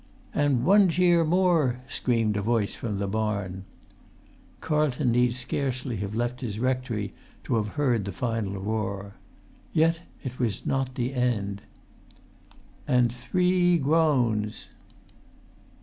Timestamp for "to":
7.43-7.57